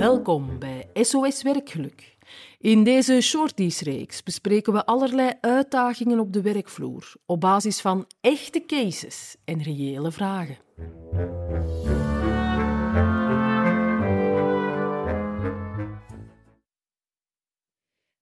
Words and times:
Welkom 0.00 0.58
bij 0.58 0.90
SOS 0.94 1.42
Werkgeluk. 1.42 2.16
In 2.58 2.84
deze 2.84 3.20
shorties-reeks 3.20 4.22
bespreken 4.22 4.72
we 4.72 4.86
allerlei 4.86 5.32
uitdagingen 5.40 6.18
op 6.18 6.32
de 6.32 6.42
werkvloer 6.42 7.12
op 7.26 7.40
basis 7.40 7.80
van 7.80 8.06
echte 8.20 8.64
cases 8.66 9.36
en 9.44 9.62
reële 9.62 10.12
vragen. 10.12 10.58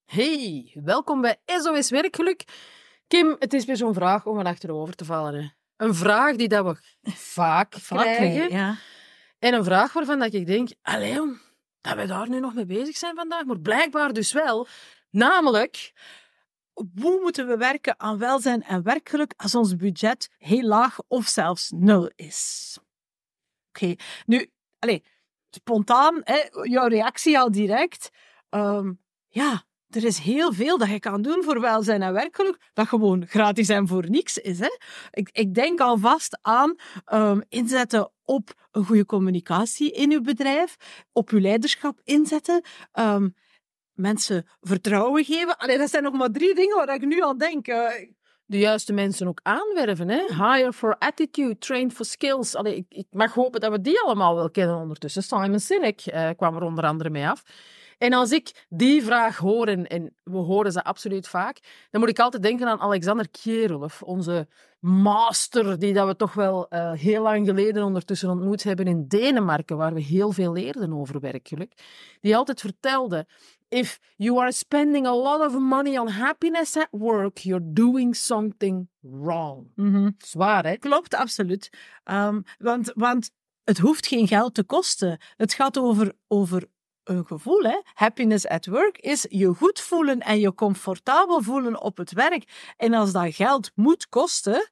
Hey, 0.04 0.70
welkom 0.84 1.20
bij 1.20 1.36
SOS 1.46 1.90
Werkgeluk. 1.90 2.44
Kim, 3.08 3.36
het 3.38 3.52
is 3.52 3.64
weer 3.64 3.76
zo'n 3.76 3.94
vraag 3.94 4.26
om 4.26 4.38
er 4.38 4.46
achterover 4.46 4.94
te 4.94 5.04
vallen. 5.04 5.34
Hè. 5.34 5.48
Een 5.86 5.94
vraag 5.94 6.36
die 6.36 6.48
dat 6.48 6.64
we 6.64 6.76
vaak, 7.10 7.70
krijgen. 7.70 8.50
ja. 8.50 8.76
En 9.38 9.54
een 9.54 9.64
vraag 9.64 9.92
waarvan 9.92 10.18
dat 10.18 10.32
ik 10.32 10.46
denk, 10.46 10.70
allee, 10.82 11.20
dat 11.80 11.96
we 11.96 12.06
daar 12.06 12.28
nu 12.28 12.40
nog 12.40 12.54
mee 12.54 12.66
bezig 12.66 12.96
zijn 12.96 13.14
vandaag, 13.14 13.44
maar 13.44 13.60
blijkbaar 13.60 14.12
dus 14.12 14.32
wel. 14.32 14.66
Namelijk, 15.10 15.92
Hoe 17.00 17.20
moeten 17.20 17.46
we 17.46 17.56
werken 17.56 18.00
aan 18.00 18.18
welzijn 18.18 18.62
en 18.62 18.82
werkgeluk 18.82 19.34
als 19.36 19.54
ons 19.54 19.76
budget 19.76 20.28
heel 20.38 20.62
laag 20.62 20.98
of 21.08 21.26
zelfs 21.26 21.70
nul 21.70 22.10
is? 22.14 22.78
Oké, 23.68 23.94
nu, 24.26 24.50
allez, 24.78 25.00
spontaan, 25.50 26.20
hè, 26.24 26.48
jouw 26.62 26.86
reactie 26.88 27.38
al 27.38 27.50
direct. 27.50 28.10
Ehm, 28.48 28.92
ja, 29.28 29.64
er 29.90 30.04
is 30.04 30.18
heel 30.18 30.52
veel 30.52 30.78
dat 30.78 30.88
je 30.88 30.98
kan 30.98 31.22
doen 31.22 31.42
voor 31.42 31.60
welzijn 31.60 32.02
en 32.02 32.12
werkgeluk, 32.12 32.70
dat 32.72 32.88
gewoon 32.88 33.26
gratis 33.26 33.68
en 33.68 33.88
voor 33.88 34.10
niks 34.10 34.38
is. 34.38 34.58
Hè? 34.58 34.76
Ik, 35.10 35.28
ik 35.32 35.54
denk 35.54 35.80
alvast 35.80 36.38
aan 36.42 36.74
ehm, 37.04 37.40
inzetten 37.48 38.10
op 38.24 38.54
een 38.70 38.84
goede 38.84 39.04
communicatie 39.04 39.92
in 39.92 40.12
uw 40.12 40.20
bedrijf, 40.20 40.76
op 41.12 41.30
uw 41.30 41.40
leiderschap 41.40 42.00
inzetten, 42.04 42.64
ehm, 42.92 43.28
mensen 43.92 44.46
vertrouwen 44.60 45.24
geven. 45.24 45.56
Allee, 45.56 45.78
dat 45.78 45.90
zijn 45.90 46.02
nog 46.02 46.12
maar 46.12 46.30
drie 46.30 46.54
dingen 46.54 46.76
waar 46.76 46.94
ik 46.94 47.06
nu 47.06 47.22
aan 47.22 47.38
denk. 47.38 47.66
Eh, 47.66 47.90
de 48.44 48.58
juiste 48.58 48.92
mensen 48.92 49.28
ook 49.28 49.40
aanwerven. 49.42 50.08
Hè? 50.08 50.24
Hire 50.26 50.72
for 50.72 50.96
attitude, 50.98 51.58
train 51.58 51.92
for 51.92 52.04
skills. 52.04 52.54
Allee, 52.54 52.76
ik, 52.76 52.86
ik 52.88 53.06
mag 53.10 53.34
hopen 53.34 53.60
dat 53.60 53.70
we 53.70 53.80
die 53.80 54.00
allemaal 54.00 54.34
wel 54.34 54.50
kennen 54.50 54.76
ondertussen. 54.76 55.22
Simon 55.22 55.60
Sinek 55.60 56.00
eh, 56.00 56.30
kwam 56.36 56.56
er 56.56 56.62
onder 56.62 56.84
andere 56.84 57.10
mee 57.10 57.28
af. 57.28 57.42
En 57.98 58.12
als 58.12 58.32
ik 58.32 58.66
die 58.68 59.02
vraag 59.02 59.36
hoor, 59.36 59.66
en, 59.66 60.14
we 60.22 60.36
horen 60.36 60.72
ze 60.72 60.84
absoluut 60.84 61.28
vaak, 61.28 61.58
dan 61.90 62.00
moet 62.00 62.10
ik 62.10 62.18
altijd 62.18 62.42
denken 62.42 62.66
aan 62.68 62.80
Alexander 62.80 63.28
Kierulf, 63.30 64.02
onze 64.02 64.48
master, 64.80 65.78
die 65.78 65.92
dat 65.92 66.06
we 66.06 66.16
toch 66.16 66.34
wel 66.34 66.68
eh, 66.68 66.92
heel 66.92 67.22
lang 67.22 67.46
geleden 67.46 67.82
ondertussen 67.82 68.30
ontmoet 68.30 68.62
hebben 68.62 68.86
in 68.86 69.08
Denemarken, 69.08 69.76
waar 69.76 69.94
we 69.94 70.00
heel 70.00 70.32
veel 70.32 70.52
leerden 70.52 70.92
over 70.92 71.20
werkgeluk. 71.20 71.72
Die 72.20 72.36
altijd 72.36 72.60
vertelde, 72.60 73.26
if 73.68 74.00
you 74.16 74.40
are 74.40 74.52
spending 74.52 75.06
a 75.06 75.14
lot 75.14 75.40
of 75.40 75.58
money 75.58 75.98
on 75.98 76.08
happiness 76.08 76.76
at 76.76 76.88
work, 76.90 77.38
you're 77.38 77.72
doing 77.72 78.16
something 78.16 78.88
wrong. 79.00 79.66
Zwaar, 80.18 80.66
hè? 80.66 80.76
Klopt, 80.76 81.14
absoluut. 81.14 81.70
Ehm, 82.04 82.40
want, 82.58 82.92
want 82.94 83.30
het 83.64 83.78
hoeft 83.78 84.06
geen 84.06 84.26
geld 84.26 84.54
te 84.54 84.64
kosten. 84.64 85.18
Het 85.36 85.54
gaat 85.54 85.78
over, 85.78 86.12
over 86.28 86.68
een 87.08 87.26
gevoel. 87.26 87.62
Hè? 87.62 87.80
Happiness 87.94 88.46
at 88.46 88.66
work 88.66 88.98
is 88.98 89.26
je 89.28 89.54
goed 89.54 89.80
voelen 89.80 90.20
en 90.20 90.40
je 90.40 90.54
comfortabel 90.54 91.42
voelen 91.42 91.80
op 91.80 91.96
het 91.96 92.12
werk. 92.12 92.72
En 92.76 92.94
als 92.94 93.12
dat 93.12 93.34
geld 93.34 93.70
moet 93.74 94.08
kosten, 94.08 94.68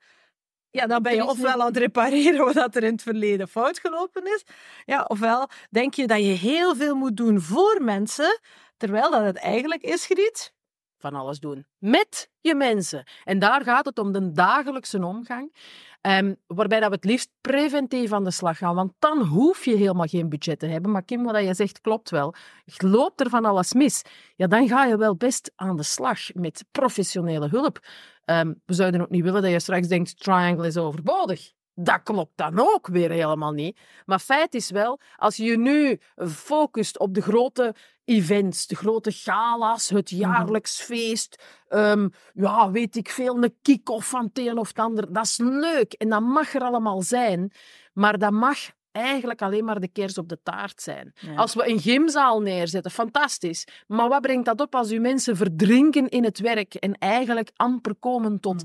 ja, 0.71 0.87
dan 0.87 1.03
ben 1.03 1.15
je 1.15 1.25
ofwel 1.25 1.61
aan 1.61 1.67
het 1.67 1.77
repareren 1.77 2.45
wat 2.55 2.77
er 2.77 2.83
in 2.83 2.93
het 2.93 3.03
verleden 3.03 3.49
fout 3.49 3.79
gelopen 3.79 4.25
is. 4.25 4.45
Ja, 4.85 5.05
ofwel 5.09 5.49
denk 5.71 5.95
je 5.95 6.07
dat 6.07 6.19
je 6.19 6.25
heel 6.25 6.77
veel 6.77 6.95
moet 6.95 7.17
doen 7.17 7.41
voor 7.41 7.79
mensen, 7.81 8.41
terwijl 8.77 9.11
dat 9.11 9.25
het 9.25 9.37
eigenlijk 9.37 9.83
is, 9.83 10.07
Griet. 10.07 10.56
Van 10.99 11.15
alles 11.15 11.39
doen. 11.39 11.67
Met 11.79 12.31
je 12.41 12.55
mensen. 12.55 13.05
En 13.25 13.39
daar 13.39 13.63
gaat 13.63 13.85
het 13.85 13.99
om 13.99 14.13
de 14.13 14.33
dagelijkse 14.33 15.05
omgang. 15.05 15.55
Ehm, 16.01 16.35
waarbij 16.47 16.81
dat 16.81 16.89
we 16.89 16.95
het 16.95 17.05
liefst 17.05 17.31
preventief 17.41 18.13
aan 18.13 18.25
de 18.25 18.31
slag 18.31 18.59
gaan. 18.59 18.75
Want 18.75 18.93
dan 18.99 19.23
hoef 19.23 19.65
je 19.65 19.77
helemaal 19.77 20.07
geen 20.07 20.29
budget 20.29 20.59
te 20.59 20.67
hebben. 20.67 20.91
Maar 20.91 21.03
Kim, 21.03 21.23
wat 21.23 21.45
je 21.45 21.55
zegt 21.55 21.81
klopt 21.81 22.11
wel. 22.11 22.35
Loopt 22.77 23.21
er 23.21 23.31
van 23.31 23.45
alles 23.45 23.73
mis? 23.73 24.03
Ja, 24.37 24.47
dan 24.47 24.69
ga 24.69 24.85
je 24.85 24.97
wel 24.97 25.17
best 25.17 25.53
aan 25.55 25.77
de 25.77 25.83
slag 25.83 26.35
met 26.35 26.65
professionele 26.71 27.49
hulp. 27.49 27.79
Ehm, 28.25 28.55
we 28.65 28.75
zouden 28.75 29.01
ook 29.01 29.11
niet 29.11 29.23
willen 29.23 29.43
dat 29.43 29.51
je 29.51 29.61
straks 29.61 29.89
denkt, 29.89 30.21
triangle 30.21 30.67
is 30.67 30.77
overbodig. 30.77 31.55
Dat 31.79 32.03
klopt 32.03 32.37
dan 32.37 32.59
ook 32.59 32.87
weer 32.87 33.11
helemaal 33.11 33.53
niet. 33.53 33.79
Maar 34.05 34.19
feit 34.19 34.55
is 34.55 34.71
wel, 34.71 35.01
als 35.17 35.37
je 35.37 35.45
je 35.45 35.59
nu 35.59 36.01
focust 36.29 36.99
op 36.99 37.15
de 37.15 37.23
grote 37.23 37.75
events, 38.05 38.67
de 38.67 38.77
grote 38.77 39.13
gala's, 39.13 39.89
het 39.89 40.11
jaarlijks 40.11 40.81
feest, 40.81 41.43
ehm, 41.69 42.09
ja, 42.35 42.71
weet 42.71 42.97
ik 42.97 43.09
veel, 43.09 43.43
een 43.43 43.57
kick-off 43.63 44.09
van 44.09 44.25
het 44.25 44.39
een 44.39 44.59
of 44.59 44.69
het 44.69 44.79
ander, 44.79 45.13
dat 45.13 45.25
is 45.25 45.39
leuk 45.39 45.93
en 45.93 46.09
dat 46.09 46.23
mag 46.23 46.55
er 46.55 46.63
allemaal 46.63 47.03
zijn, 47.03 47.53
maar 47.93 48.19
dat 48.19 48.33
mag 48.33 48.59
eigenlijk 48.93 49.43
alleen 49.43 49.65
maar 49.65 49.81
de 49.81 49.89
kers 49.89 50.19
op 50.19 50.29
de 50.29 50.39
taart 50.43 50.83
zijn. 50.83 51.13
Als 51.37 51.55
we 51.55 51.69
een 51.69 51.81
gymzaal 51.81 52.41
neerzetten, 52.41 52.91
fantastisch. 52.91 53.67
Maar 53.87 54.09
wat 54.09 54.21
brengt 54.21 54.45
dat 54.45 54.61
op 54.61 54.75
als 54.75 54.91
uw 54.91 55.01
mensen 55.01 55.37
verdrinken 55.37 56.09
in 56.09 56.25
het 56.25 56.39
werk 56.39 56.75
en 56.75 56.93
eigenlijk 56.99 57.51
amper 57.57 57.95
komen 57.95 58.41
tot 58.41 58.63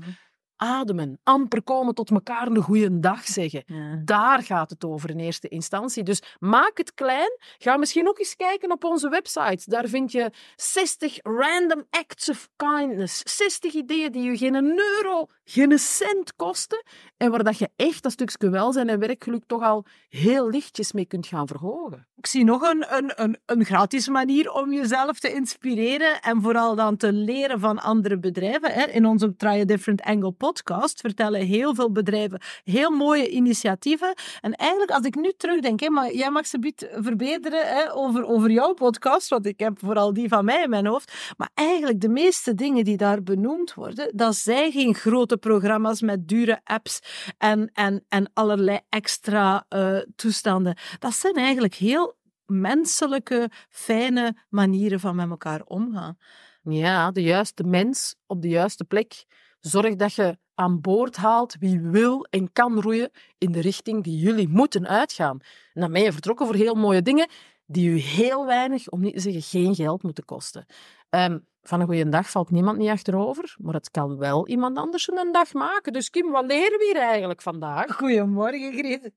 ademen, 0.62 1.20
amper 1.22 1.62
komen 1.62 1.94
tot 1.94 2.10
elkaar 2.10 2.46
een 2.46 2.62
goede 2.62 3.00
dag 3.00 3.24
zeggen. 3.38 3.64
Daar 4.04 4.42
gaat 4.42 4.70
het 4.70 4.84
over 4.84 5.10
in 5.10 5.18
eerste 5.18 5.48
instantie. 5.48 6.02
Dus 6.02 6.22
maak 6.38 6.78
het 6.78 6.94
klein. 6.94 7.38
Ga 7.58 7.76
misschien 7.76 8.08
ook 8.08 8.18
eens 8.18 8.36
kijken 8.36 8.72
op 8.72 8.84
onze 8.84 9.08
website. 9.08 9.70
Daar 9.70 9.88
vind 9.88 10.12
je 10.12 10.30
60 10.56 11.18
random 11.22 11.84
acts 11.90 12.28
of 12.28 12.48
kindness. 12.56 13.20
60 13.36 13.74
ideeën 13.74 14.12
die 14.12 14.22
je 14.22 14.36
geen 14.36 14.78
euro, 14.78 15.26
geen 15.44 15.78
cent 15.78 16.36
kosten. 16.36 16.84
En 17.16 17.30
waar 17.30 17.44
dat 17.44 17.58
je 17.58 17.70
echt 17.76 18.02
dat 18.02 18.12
stukje 18.12 18.50
welzijn 18.50 18.88
en 18.88 18.98
werkgeluk 18.98 19.44
toch 19.46 19.62
al 19.62 19.84
heel 20.08 20.50
lichtjes 20.50 20.92
mee 20.92 21.06
kunt 21.06 21.26
gaan 21.26 21.46
verhogen. 21.46 22.06
Ik 22.16 22.26
zie 22.26 22.44
nog 22.44 22.62
een, 22.62 22.84
een, 22.96 23.12
een, 23.14 23.38
een 23.46 23.64
gratis 23.64 24.08
manier 24.08 24.52
om 24.52 24.72
jezelf 24.72 25.18
te 25.18 25.32
inspireren 25.32 26.20
en 26.20 26.42
vooral 26.42 26.74
dan 26.74 26.96
te 26.96 27.12
leren 27.12 27.60
van 27.60 27.78
andere 27.78 28.18
bedrijven. 28.18 28.72
Hè. 28.72 28.84
In 28.84 29.06
onze 29.06 29.36
Try 29.36 29.60
a 29.60 29.64
Different 29.64 30.02
Angle 30.02 30.30
podcast 30.30 30.51
vertellen 30.94 31.40
heel 31.40 31.74
veel 31.74 31.92
bedrijven 31.92 32.40
heel 32.64 32.90
mooie 32.90 33.28
initiatieven. 33.28 34.14
En 34.40 34.52
eigenlijk, 34.52 34.90
als 34.90 35.06
ik 35.06 35.14
nu 35.14 35.32
terugdenk, 35.36 35.80
hè, 35.80 35.88
maar 35.90 36.14
jij 36.14 36.30
mag 36.30 36.46
ze 36.46 36.58
biedt 36.58 36.88
verbeteren 36.90 37.66
hè, 37.66 37.94
over, 37.94 38.26
over 38.26 38.50
jouw 38.50 38.74
podcast, 38.74 39.28
want 39.28 39.46
ik 39.46 39.58
heb 39.58 39.78
vooral 39.78 40.12
die 40.12 40.28
van 40.28 40.44
mij 40.44 40.62
in 40.62 40.70
mijn 40.70 40.86
hoofd. 40.86 41.34
Maar 41.36 41.50
eigenlijk 41.54 42.00
de 42.00 42.08
meeste 42.08 42.54
dingen 42.54 42.84
die 42.84 42.96
daar 42.96 43.22
benoemd 43.22 43.74
worden, 43.74 44.16
dat 44.16 44.36
zijn 44.36 44.72
geen 44.72 44.94
grote 44.94 45.36
programma's 45.36 46.00
met 46.00 46.28
dure 46.28 46.60
apps 46.64 47.00
en, 47.38 47.70
en, 47.72 48.04
en 48.08 48.30
allerlei 48.34 48.80
extra 48.88 49.64
eh, 49.68 49.98
toestanden. 50.16 50.76
Dat 50.98 51.14
zijn 51.14 51.34
eigenlijk 51.34 51.74
heel 51.74 52.20
menselijke, 52.46 53.50
fijne 53.68 54.36
manieren 54.48 55.00
van 55.00 55.16
met 55.16 55.30
elkaar 55.30 55.62
omgaan. 55.64 56.16
Ja, 56.62 57.10
de 57.10 57.22
juiste 57.22 57.64
mens 57.64 58.14
op 58.26 58.42
de 58.42 58.48
juiste 58.48 58.84
plek. 58.84 59.24
Zorg 59.62 59.96
dat 59.96 60.14
je 60.14 60.38
aan 60.54 60.80
boord 60.80 61.16
haalt 61.16 61.56
wie 61.58 61.80
wil 61.80 62.26
en 62.30 62.52
kan 62.52 62.80
roeien 62.80 63.10
in 63.38 63.52
de 63.52 63.60
richting 63.60 64.04
die 64.04 64.18
jullie 64.18 64.48
moeten 64.48 64.88
uitgaan. 64.88 65.40
En 65.72 65.80
dan 65.80 65.92
ben 65.92 66.02
je 66.02 66.12
vertrokken 66.12 66.46
voor 66.46 66.54
heel 66.54 66.74
mooie 66.74 67.02
dingen 67.02 67.28
die 67.66 67.90
u 67.90 67.98
heel 67.98 68.46
weinig, 68.46 68.88
om 68.88 69.00
niet 69.00 69.14
te 69.14 69.20
zeggen 69.20 69.42
geen 69.42 69.74
geld 69.74 70.02
moeten 70.02 70.24
kosten. 70.24 70.66
Ehm, 71.12 71.38
van 71.62 71.80
een 71.80 71.86
goede 71.86 72.08
dag 72.08 72.30
valt 72.30 72.50
niemand 72.50 72.78
niet 72.78 72.88
achterover, 72.88 73.54
maar 73.58 73.74
het 73.74 73.90
kan 73.90 74.18
wel 74.18 74.48
iemand 74.48 74.78
anders 74.78 75.10
een 75.12 75.32
dag 75.32 75.52
maken. 75.52 75.92
Dus 75.92 76.10
Kim, 76.10 76.30
wat 76.30 76.46
leren 76.46 76.78
we 76.78 76.90
hier 76.92 77.02
eigenlijk 77.02 77.42
vandaag? 77.42 77.96
Goedemorgen, 77.96 78.72
Griet. 78.72 79.10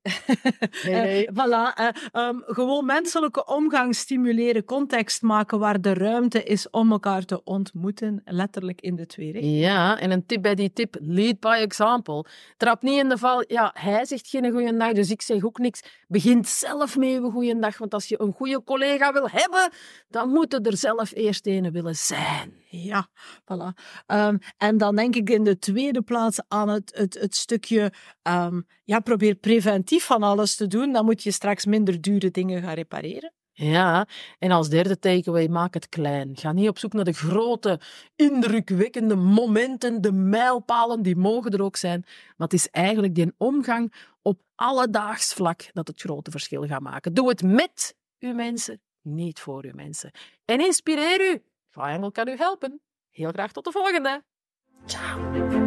Hey. 0.70 1.26
Eh, 1.26 1.32
voilà, 1.32 1.74
eh, 1.74 1.88
ehm, 2.12 2.36
gewoon 2.44 2.86
menselijke 2.86 3.46
omgang 3.46 3.94
stimuleren, 3.94 4.64
context 4.64 5.22
maken 5.22 5.58
waar 5.58 5.80
de 5.80 5.94
ruimte 5.94 6.42
is 6.42 6.70
om 6.70 6.92
elkaar 6.92 7.24
te 7.24 7.44
ontmoeten, 7.44 8.20
letterlijk 8.24 8.80
in 8.80 8.96
de 8.96 9.06
twee 9.06 9.32
richtingen. 9.32 9.58
Ja, 9.58 9.98
en 9.98 10.10
een 10.10 10.26
tip 10.26 10.42
bij 10.42 10.54
die 10.54 10.72
tip, 10.72 10.96
lead 11.00 11.40
by 11.40 11.56
example. 11.60 12.24
Trap 12.56 12.82
niet 12.82 13.00
in 13.00 13.08
de 13.08 13.18
val, 13.18 13.44
ja, 13.46 13.70
hij 13.74 14.04
zegt 14.04 14.28
geen 14.28 14.50
goede 14.50 14.76
dag, 14.76 14.92
dus 14.92 15.10
ik 15.10 15.22
zeg 15.22 15.44
ook 15.44 15.58
niks. 15.58 15.82
Begin 16.08 16.44
zelf 16.44 16.96
mee 16.96 17.16
een 17.16 17.30
goede 17.30 17.58
dag, 17.58 17.78
want 17.78 17.94
als 17.94 18.08
je 18.08 18.20
een 18.20 18.32
goede 18.32 18.62
collega 18.64 19.12
wil 19.12 19.28
hebben, 19.30 19.70
dan 20.08 20.28
moet 20.28 20.52
je 20.52 20.60
er 20.60 20.76
zelf 20.76 21.14
eerst 21.14 21.46
een 21.46 21.72
willen 21.72 21.85
zijn. 21.94 22.54
Ja, 22.68 23.08
voilà. 23.40 23.82
Ehm, 24.06 24.36
en 24.56 24.78
dan 24.78 24.96
denk 24.96 25.16
ik 25.16 25.30
in 25.30 25.44
de 25.44 25.58
tweede 25.58 26.02
plaats 26.02 26.40
aan 26.48 26.68
het, 26.68 26.92
het, 26.94 27.14
het 27.14 27.36
stukje, 27.36 27.92
ehm, 28.22 28.60
ja, 28.84 29.00
probeer 29.00 29.34
preventief 29.34 30.04
van 30.04 30.22
alles 30.22 30.56
te 30.56 30.66
doen. 30.66 30.92
Dan 30.92 31.04
moet 31.04 31.22
je 31.22 31.30
straks 31.30 31.64
minder 31.64 32.00
dure 32.00 32.30
dingen 32.30 32.62
gaan 32.62 32.74
repareren. 32.74 33.32
Ja, 33.58 34.06
en 34.38 34.50
als 34.50 34.68
derde 34.68 34.98
takeaway, 34.98 35.48
maak 35.48 35.74
het 35.74 35.88
klein. 35.88 36.36
Ga 36.36 36.52
niet 36.52 36.68
op 36.68 36.78
zoek 36.78 36.92
naar 36.92 37.04
de 37.04 37.12
grote, 37.12 37.80
indrukwekkende 38.16 39.14
momenten, 39.14 40.00
de 40.00 40.12
mijlpalen, 40.12 41.02
die 41.02 41.16
mogen 41.16 41.50
er 41.50 41.62
ook 41.62 41.76
zijn. 41.76 42.00
Maar 42.04 42.48
het 42.48 42.52
is 42.52 42.70
eigenlijk 42.70 43.14
die 43.14 43.32
omgang 43.36 43.94
op 44.22 44.40
alledaags 44.54 45.32
vlak 45.34 45.70
dat 45.72 45.88
het 45.88 46.00
grote 46.00 46.30
verschil 46.30 46.66
gaat 46.66 46.80
maken. 46.80 47.14
Doe 47.14 47.28
het 47.28 47.42
met 47.42 47.96
uw 48.18 48.34
mensen, 48.34 48.80
niet 49.02 49.40
voor 49.40 49.64
uw 49.64 49.74
mensen. 49.74 50.10
En 50.44 50.60
inspireer 50.60 51.32
u. 51.32 51.42
Triangle 51.76 52.12
kan 52.12 52.28
u 52.28 52.36
helpen. 52.36 52.80
Heel 53.10 53.30
graag 53.30 53.52
tot 53.52 53.64
de 53.64 53.72
volgende. 53.72 54.24
Ciao. 54.86 55.65